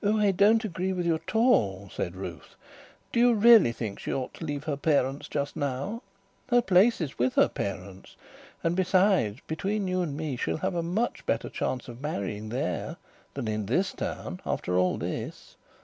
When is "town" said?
13.93-14.39